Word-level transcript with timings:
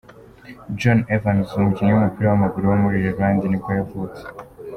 Jonny 0.79 1.03
Evans, 1.15 1.49
umukinnyi 1.59 1.91
w’umupira 1.93 2.27
w’amaguru 2.29 2.63
wo 2.71 2.77
muri 2.83 2.97
Ireland 3.05 3.41
nibwo 3.45 3.69
yavutse. 3.77 4.23